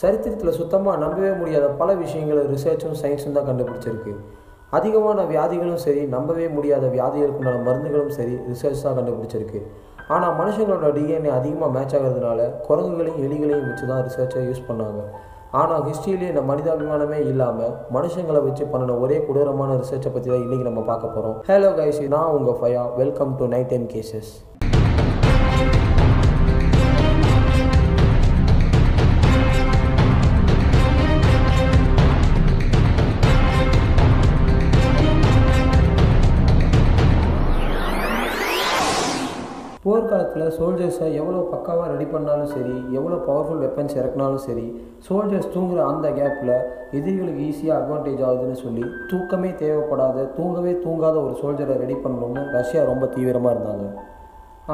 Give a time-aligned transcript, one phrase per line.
[0.00, 4.12] சரித்திரத்தில் சுத்தமாக நம்பவே முடியாத பல விஷயங்களை ரிசர்ச்சும் சயின்ஸும் தான் கண்டுபிடிச்சிருக்கு.
[4.78, 9.60] அதிகமான வியாதிகளும் சரி நம்பவே முடியாத வியாதிகளுக்குண்டான மருந்துகளும் சரி ரிசர்ச் தான் கண்டுபிடிச்சிருக்கு.
[10.14, 15.00] ஆனால் மனுஷங்களோட டிஎன்ஏ அதிகமாக மேட்ச் ஆகிறதுனால குரங்குகளையும் எலிகளையும் வச்சு தான் ரிசர்ச்சை யூஸ் பண்ணாங்க.
[15.60, 20.84] ஆனால் ஹிஸ்ட்ரியிலே இந்த மனிதாபிமானமே இல்லாமல் மனுஷங்களை வச்சு பண்ணின ஒரே கொடூரமான ரிசர்ச்சை பற்றி தான் இன்றைக்கி நம்ம
[20.90, 24.32] பார்க்க போகிறோம் ஹலோ கைஸ் நான் உங்கள் ஃபயா welcome to night ten cases
[39.86, 44.64] போர்க்காலத்தில் சோல்ஜர்ஸை எவ்வளோ பக்காவாக ரெடி பண்ணாலும் சரி எவ்வளோ பவர்ஃபுல் வெப்பன்ஸ் இறக்குனாலும் சரி
[45.08, 46.54] சோல்ஜர்ஸ் தூங்குற அந்த கேப்பில்
[46.98, 53.06] எதிரிகளுக்கு ஈஸியாக அட்வான்டேஜ் ஆகுதுன்னு சொல்லி தூக்கமே தேவைப்படாத தூங்கவே தூங்காத ஒரு சோல்ஜரை ரெடி பண்ணணும்னு ரஷ்யா ரொம்ப
[53.16, 53.86] தீவிரமாக இருந்தாங்க.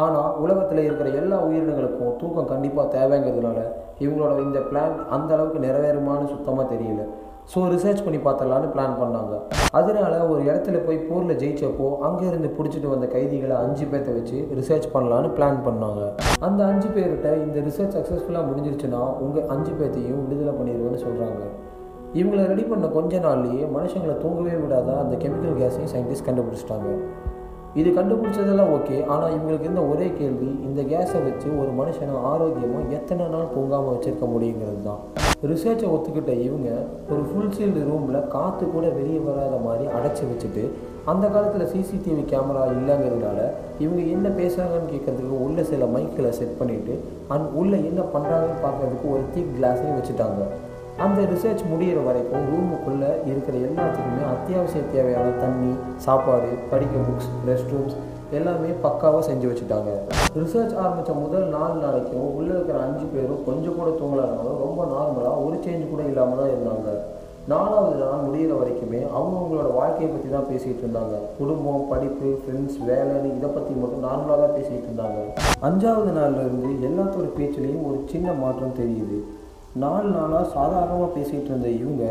[0.03, 3.59] ஆனால் உலகத்தில் இருக்கிற எல்லா உயிரினங்களுக்கும் தூக்கம் கண்டிப்பாக தேவைங்கிறதுனால
[4.05, 7.05] இவங்களோட இந்த பிளான் அந்த அளவுக்கு நிறைவேறுமான்னு சுத்தமாக தெரியல.
[7.51, 9.35] ஸோ ரிசர்ச் பண்ணி பார்த்தலான்னு பிளான் பண்ணாங்க.
[9.79, 15.31] அதனால ஒரு இடத்துல போய் போரில் ஜெயிச்சப்போ அங்கேருந்து பிடிச்சிட்டு வந்த கைதிகளை அஞ்சு பேர்த்த வச்சு ரிசர்ச் பண்ணலான்னு
[15.37, 16.03] பிளான் பண்ணாங்க.
[16.47, 21.43] அந்த அஞ்சு பேர்கிட்ட இந்த ரிசர்ச் சக்ஸஸ்ஃபுல்லாக முடிஞ்சிருச்சுன்னா உங்கள் அஞ்சு பேர்த்தையும் விடுதலை பண்ணிடுவேன்னு சொல்கிறாங்க
[22.21, 26.89] இவங்களை ரெடி பண்ண கொஞ்ச நாள்லேயே மனுஷங்களை தூங்கவே விடாத அந்த கெமிக்கல் கேஸையும் சயின்டிஸ்ட் கண்டுபிடிச்சிட்டாங்க.
[27.81, 33.27] இது கண்டுபிடிச்சதெல்லாம் ஓகே ஆனால் இவங்களுக்கு இருந்த ஒரே கேள்வி இந்த கேஸை வச்சு ஒரு மனுஷனை ஆரோக்கியமாக எத்தனை
[33.35, 35.03] நாள் தூங்காமல் வச்சுருக்க முடியுங்கிறது தான்.
[35.51, 36.69] ரிசர்ச்சை ஒத்துக்கிட்ட இவங்க
[37.11, 40.65] ஒரு ஃபுல் சீல்டு ரூமில் காற்று கூட வெளியே வராத மாதிரி அடைச்சி வச்சுட்டு
[41.05, 43.41] அந்த காலத்தில் சிசிடிவி கேமரா இல்லைங்கிறதுனால
[43.79, 46.95] இவங்க என்ன பேசுகிறாங்கன்னு கேட்குறதுக்கு உள்ளே சில மைக்கில் செட் பண்ணிவிட்டு
[47.29, 50.43] அண்ட் உள்ளே என்ன பண்ணுறாங்கன்னு பார்க்குறதுக்கு ஒரு திக் கிளாஸையும் வச்சுட்டாங்க.
[50.99, 57.97] அந்த ரிசர்ச் முடிகிற வரைக்கும் ரூமுக்குள்ளே இருக்கிற எல்லாத்துக்குமே அத்தியாவசிய தேவையான தண்ணி சாப்பாடு படிக்க புக்ஸ் ரெஸ்ட் ரூம்ஸ்
[58.39, 59.91] எல்லாமே பக்காவாக செஞ்சு வச்சுட்டாங்க.
[60.41, 65.57] ரிசர்ச் ஆரம்பித்த முதல் நாலு நாளைக்கும் உள்ளே இருக்கிற அஞ்சு பேரும் கொஞ்சம் கூட தூங்கலாதனாலும் ரொம்ப நார்மலாக ஒரு
[65.65, 66.95] சேஞ்ச் கூட இல்லாமல் தான் இருந்தாங்க.
[67.53, 71.15] நாலாவது நாள் முடிகிற வரைக்குமே அவங்கவுங்களோட வாழ்க்கையை பற்றி தான் பேசிகிட்டு இருந்தாங்க.
[71.39, 75.21] குடும்பம் படிப்பு ஃப்ரெண்ட்ஸ் வேலைன்னு இதை பற்றி மட்டும் நார்மலாக தான் பேசிகிட்டு இருந்தாங்க.
[75.69, 79.19] அஞ்சாவது நாள்ல இருந்து எல்லாத்தோட பேச்சுலேயும் ஒரு சின்ன மாற்றம் தெரியுது.
[79.85, 82.05] நாலு நாளாக சாதாரணமாக பேசிகிட்டு இருந்த இவங்க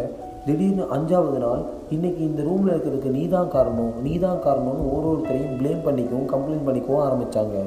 [0.45, 1.59] திடீர்னு அஞ்சாவது நாள்
[1.95, 6.65] இன்னைக்கு இந்த ரூமில் இருக்கிறதுக்கு நீ தான் காரணம் நீ தான் காரணம்னு ஒரு ஒருத்தரையும் ப்ளேம் பண்ணிக்கவும் கம்ப்ளைண்ட்
[6.67, 7.57] பண்ணிக்கவும் ஆரம்பித்தாங்க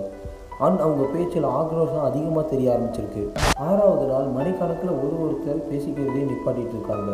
[0.65, 3.23] அண்ட் அவங்க பேச்சில் ஆக்ரோஷம் அதிகமாக தெரிய ஆரம்பிச்சிருக்கு.
[3.69, 7.13] ஆறாவது நாள் மணிக்கணக்கில் ஒரு ஒருத்தர் பேசிக்கிறதே நிப்பாட்டிகிட்டு இருக்காங்க.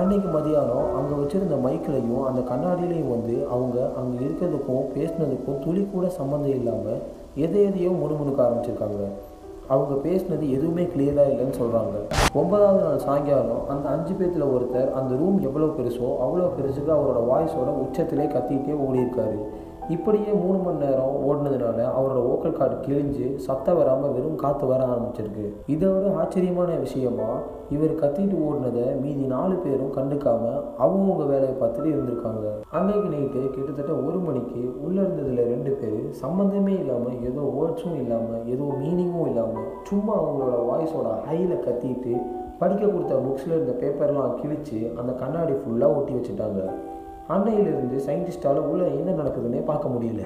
[0.00, 6.56] அன்றைக்கி மதியானம் அங்கே வச்சுருந்த மைக்கிலையும் அந்த கண்ணாடியிலையும் வந்து அவங்க அங்கே இருக்கிறதுக்கும் பேசினதுக்கும் துளி கூட சம்மந்தம்
[6.60, 7.00] இல்லாமல்
[7.46, 9.02] எதை எதையோ முணுமுணுக்க ஆரம்பிச்சிருக்காங்க.
[9.72, 11.94] அவங்க பேசினது எதுவுமே கிளியராக இல்லைன்னு சொல்கிறாங்க
[12.40, 17.70] ஒன்பதாவது நாள் சாயங்காலம் அந்த அஞ்சு பேர்த்தில் ஒருத்தர் அந்த ரூம் எவ்வளோ பெருசோ அவ்வளோ பெருசுக்கு அவரோட வாய்ஸோட
[17.84, 19.38] உச்சத்திலே கத்திக்கிட்டே ஓடியிருக்காரு.
[19.94, 25.44] இப்படியே மூணு மணி நேரம் ஓடினதுனால அவரோட ஓக்கல் கார்டு கிழிஞ்சு சத்தம் வராமல் வெறும் காற்று வர ஆரம்பிச்சிருக்கு.
[25.74, 27.28] இதோட ஆச்சரியமான விஷயமா
[27.74, 30.42] இவர் கத்திட்டு ஓடினதை மீதி நாலு பேரும் கண்டுக்காம
[30.84, 32.46] அவங்கவுங்க வேலையை பார்த்துட்டு இருந்திருக்காங்க.
[32.78, 38.68] அன்னைக்கு நைட்டு கிட்டத்தட்ட ஒரு மணிக்கு உள்ளே இருந்ததில் ரெண்டு பேர் சம்மந்தமே இல்லாமல் ஏதோ வேர்ட்ஸும் இல்லாமல் ஏதோ
[38.82, 42.14] மீனிங்கும் இல்லாமல் சும்மா அவங்களோட வாய்ஸோட ஹையில் கத்திட்டு
[42.60, 46.60] படிக்க கொடுத்த புக்ஸில் இருந்த பேப்பர்லாம் கிழிச்சு அந்த கண்ணாடி ஃபுல்லாக ஒட்டி வச்சுட்டாங்க.
[47.28, 50.20] அன்னையிலிருந்து சயின்டிஸ்டால் உள்ள என்ன நடக்குதுன்னே பார்க்க முடியல.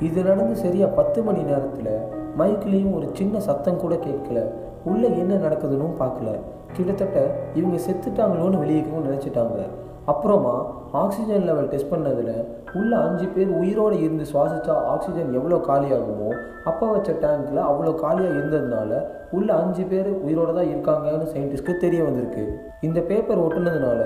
[0.00, 1.92] இது நடந்து சரியாக பத்து மணி நேரத்தில்
[2.38, 4.40] மைக்லேயும் ஒரு சின்ன சத்தம் கூட கேட்கல.
[4.84, 6.30] உள்ளே என்ன நடக்குதுன்னு பார்க்கல.
[6.72, 9.60] கிட்டத்தட்ட இவங்க செத்துட்டாங்களோன்னு வெளியேக்கவும் நினச்சிட்டாங்க.
[10.06, 10.54] அப்புறமா
[10.92, 12.34] ஆக்சிஜன் லெவல் டெஸ்ட் பண்ணதில்
[12.78, 16.30] உள்ள அஞ்சு பேர் உயிரோடு இருந்து சுவாசித்தா ஆக்சிஜன் எவ்வளோ காலியாகுமோ
[16.64, 19.00] அப்போ வச்ச டேங்க்கில் அவ்வளோ காலியாக இருந்ததுனால
[19.30, 22.44] உள்ள அஞ்சு பேர் உயிரோடு தான் இருக்காங்கன்னு சயின்டிஸ்ட்க்கு தெரிய வந்திருக்கு.
[22.80, 24.00] இந்த பேப்பர் ஒட்டுனதுனால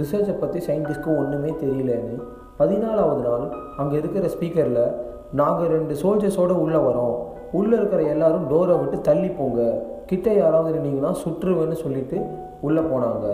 [0.00, 2.16] ரிசர்ச்சை பற்றி சயின்டிஸ்ட்க்கு ஒன்றுமே தெரியலன்னு
[2.60, 3.46] பதினாலாவது நாள்
[3.76, 4.82] அங்கே இருக்கிற ஸ்பீக்கரில்
[5.32, 7.16] நாங்கள் ரெண்டு சோல்ஜர்ஸோடு உள்ளே வரோம்.
[7.52, 9.60] உள்ளே இருக்கிற எல்லாரும் டோரை விட்டு தள்ளி போங்க.
[10.06, 12.18] கிட்ட யாராவது இருந்தீங்கன்னா சுற்றுவேன்னு சொல்லிட்டு
[12.60, 13.26] உள்ளே போனாங்க.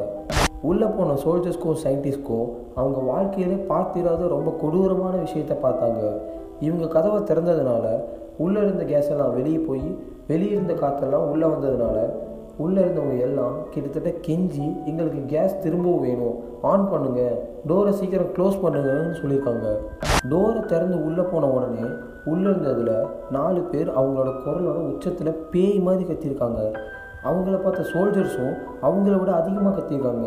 [0.62, 6.20] உள்ளே போன சோல்ஜர்ஸ்க்கும் சயின்டிஸ்ட்க்கும் அவங்க வாழ்க்கையிலே பார்த்திராத ரொம்ப கொடூரமான விஷயத்த பார்த்தாங்க.
[6.60, 7.86] இவங்க கதவை திறந்ததுனால
[8.38, 11.98] உள்ளே இருந்த கேஸ் எல்லாம் வெளியே போய் வெளியே இருந்த காற்றெல்லாம் உள்ளே வந்ததுனால
[12.58, 16.36] உள்ளே இருந்தவங்க எல்லாம் கிட்டத்தட்ட கெஞ்சி எங்களுக்கு கேஸ் திரும்பவும் வேணும்.
[16.62, 17.38] ஆன் பண்ணுங்கள்
[17.68, 19.66] டோரை சீக்கிரம் க்ளோஸ் பண்ணுங்கன்னு சொல்லியிருக்காங்க.
[20.30, 21.86] டோரை திறந்து உள்ளே போன உடனே
[22.24, 26.62] உள்ளே இருந்ததில் நாலு பேர் அவங்களோட குரலோட உச்சத்தில் பேய் மாதிரி கத்திருக்காங்க
[27.28, 28.54] அவங்கள பார்த்த சோல்ஜர்ஸும்
[28.86, 30.26] அவங்கள விட அதிகமாக கத்திடுறாங்க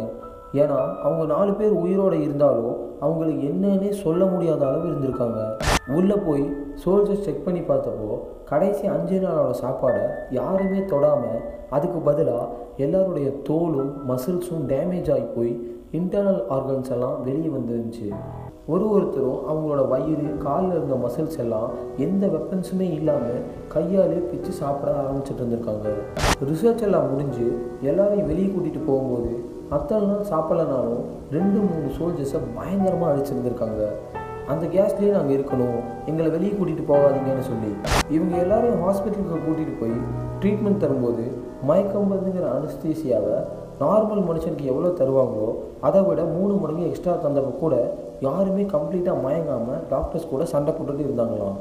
[0.60, 5.42] ஏன்னா அவங்க நாலு பேர் உயிரோடு இருந்தாலும் அவங்களுக்கு என்னன்னே சொல்ல முடியாத அளவு இருந்திருக்காங்க.
[5.98, 6.46] உள்ளே போய்
[6.84, 8.18] சோல்ஜர்ஸ் செக் பண்ணி பார்த்தப்போ
[8.52, 10.04] கடைசி அஞ்சு நாளோட சாப்பாடை
[10.40, 12.48] யாருமே தொடாமல் அதுக்கு பதிலாக
[12.86, 15.54] எல்லாருடைய தோலும் மசில்ஸும் டேமேஜ் ஆகி போய்
[16.00, 18.08] இன்டர்னல் ஆர்கன்ஸ் எல்லாம் வெளியே வந்துருந்துச்சு.
[18.72, 23.40] ஒரு ஒருத்தரும் அவங்களோட வயிறு காலில் இருந்த மசில்ஸ் எல்லாம் எந்த வெப்பன்ஸுமே இல்லாமல்
[23.74, 25.88] கையாலே பிச்சு சாப்பிட ஆரம்பிச்சிட்டு இருந்திருக்காங்க.
[26.50, 27.48] ரிசர்ச் எல்லாம் முடிஞ்சு
[27.82, 29.32] எல்லாரையும் வெளியே கூட்டிகிட்டு போகும்போது
[29.70, 33.82] அத்தனை நாள் சாப்பிடலனாலும் ரெண்டு மூணு சோல்ஜர்ஸை பயங்கரமாக அடிச்சிருந்திருக்காங்க.
[34.52, 35.80] அந்த கேஸ்லேயே நாங்கள் இருக்கணும்.
[36.06, 37.72] எங்களை வெளியே கூட்டிகிட்டு போகாதீங்கன்னு சொல்லி
[38.10, 39.98] இவங்க எல்லாரையும் ஹாஸ்பிட்டலுக்கு கூட்டிகிட்டு போய்
[40.42, 41.26] ட்ரீட்மெண்ட் தரும்போது
[41.64, 43.38] மயக்கம் மருந்துங்கிற அனுஸ்தீசியாவை
[43.82, 45.50] நார்மல் மனுஷனுக்கு எவ்வளோ தருவாங்களோ
[45.88, 47.76] அதை விட மூணு மடங்கு எக்ஸ்ட்ரா தந்தப்போ கூட
[48.20, 51.58] யாருமே கம்ப்ளீட்டாக மயங்காமல் டாக்டர்ஸ் கூட சண்டை போட்டுட்டு இருந்தாங்களாம்.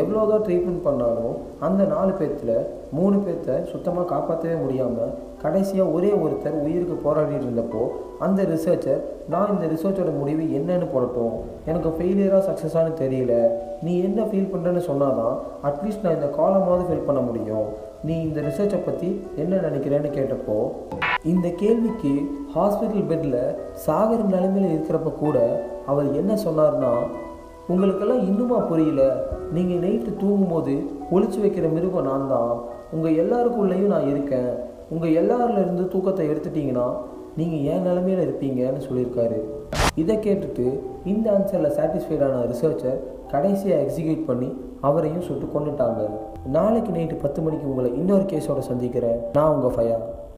[0.00, 1.36] எவ்வளோதான் ட்ரீட்மெண்ட் பண்ணாலும்
[1.66, 2.56] அந்த நாலு பேர்த்தில்
[2.98, 7.82] மூணு பேர்த்த சுத்தமாக காப்பாற்றவே முடியாமல் கடைசியாக ஒரே ஒருத்தர் உயிருக்கு போராடிட்டு இருந்தப்போ
[8.26, 9.02] அந்த ரிசர்ச்சர்
[9.32, 11.36] நான் இந்த ரிசர்ச்சோட முடிவு என்னன்னு போடட்டும்.
[11.70, 13.34] எனக்கு ஃபெயிலியராக சக்ஸஸானு தெரியல.
[13.84, 15.36] நீ என்ன ஃபீல் பண்ணுறேன்னு சொன்னாதான்
[15.68, 17.68] அட்லீஸ்ட் நான் இந்த காலமாவது ஃபில் பண்ண முடியும்.
[18.08, 19.08] நீ இந்த ரிசர்ச்சை பற்றி
[19.42, 20.58] என்ன நினைக்கிறேன்னு கேட்டப்போ
[21.32, 22.12] இந்த கேள்விக்கு
[22.54, 23.40] ஹாஸ்பிட்டல் பெட்டில்
[23.86, 25.38] சாகர் நிலைமையில் இருக்கிறப்ப கூட
[25.92, 26.92] அவர் என்ன சொன்னார்னா
[27.72, 29.02] உங்களுக்கெல்லாம் இன்னுமா புரியல.
[29.56, 30.74] நீங்கள் நைட்டு தூங்கும்போது
[31.14, 32.52] ஒழிச்சு வைக்கிற மிருகம் நான் தான்
[32.94, 34.50] உங்கள் எல்லாருக்குள்ளேயும் நான் இருக்கேன்.
[34.94, 36.86] உங்கள் எல்லாருலேருந்து தூக்கத்தை எடுத்துட்டீங்கன்னா
[37.36, 39.38] நீங்கள் என் நிலமையில இருப்பீங்கன்னு சொல்லியிருக்காரு.
[40.02, 40.64] இதை கேட்டுட்டு
[41.12, 42.98] இந்த ஆன்சரில் சாட்டிஸ்ஃபைடான ரிசர்ச்சர்
[43.32, 44.48] கடைசியாக எக்ஸிக்யூட் பண்ணி
[44.88, 46.00] அவரையும் சுட்டு கொண்டுட்டாங்க.
[46.56, 49.18] நாளைக்கு நைட்டு பத்து மணிக்கு உங்களை இன்னொரு கேஸோட சந்திக்கிறேன்.
[49.36, 49.98] நான் உங்கள் ஃபயா.